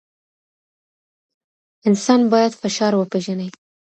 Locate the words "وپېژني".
2.95-3.49